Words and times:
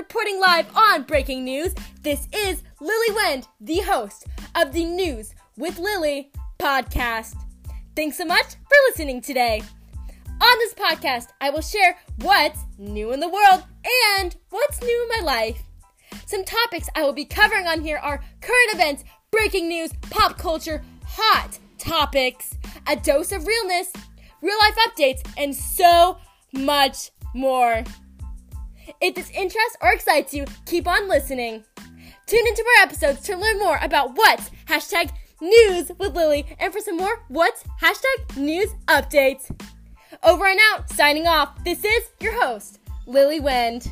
reporting 0.00 0.40
live 0.40 0.66
on 0.74 1.02
Breaking 1.02 1.44
News. 1.44 1.74
This 2.00 2.26
is 2.32 2.62
Lily 2.80 3.14
Wend, 3.14 3.46
the 3.60 3.80
host 3.80 4.26
of 4.54 4.72
the 4.72 4.86
News 4.86 5.34
with 5.58 5.78
Lily 5.78 6.32
podcast. 6.58 7.36
Thanks 7.94 8.16
so 8.16 8.24
much 8.24 8.46
for 8.46 8.76
listening 8.88 9.20
today. 9.20 9.62
On 10.26 10.58
this 10.58 10.72
podcast, 10.72 11.26
I 11.42 11.50
will 11.50 11.60
share 11.60 11.98
what's 12.22 12.60
new 12.78 13.12
in 13.12 13.20
the 13.20 13.28
world 13.28 13.62
and 14.16 14.34
what's 14.48 14.80
new 14.80 15.02
in 15.02 15.22
my 15.22 15.32
life. 15.32 15.62
Some 16.24 16.46
topics 16.46 16.88
I 16.94 17.02
will 17.02 17.12
be 17.12 17.26
covering 17.26 17.66
on 17.66 17.82
here 17.82 17.98
are 17.98 18.24
current 18.40 18.72
events, 18.72 19.04
breaking 19.30 19.68
news, 19.68 19.92
pop 20.08 20.38
culture, 20.38 20.82
hot 21.04 21.58
topics, 21.76 22.56
a 22.86 22.96
dose 22.96 23.32
of 23.32 23.46
realness, 23.46 23.92
real 24.40 24.56
life 24.60 24.78
updates, 24.88 25.20
and 25.36 25.54
so 25.54 26.16
much 26.54 27.10
more. 27.34 27.84
If 29.00 29.14
this 29.14 29.30
interests 29.30 29.76
or 29.80 29.92
excites 29.92 30.34
you, 30.34 30.44
keep 30.66 30.86
on 30.86 31.08
listening. 31.08 31.64
Tune 32.26 32.46
into 32.46 32.64
our 32.76 32.84
episodes 32.84 33.22
to 33.22 33.36
learn 33.36 33.58
more 33.58 33.78
about 33.82 34.14
what's 34.14 34.50
hashtag 34.66 35.10
news 35.40 35.90
with 35.98 36.14
Lily 36.14 36.44
and 36.58 36.70
for 36.70 36.80
some 36.80 36.98
more 36.98 37.24
what's 37.28 37.64
hashtag 37.80 38.36
news 38.36 38.68
updates. 38.88 39.50
Over 40.22 40.46
and 40.46 40.60
out, 40.72 40.90
signing 40.90 41.26
off. 41.26 41.64
This 41.64 41.82
is 41.82 42.04
your 42.20 42.38
host, 42.42 42.78
Lily 43.06 43.40
Wend. 43.40 43.90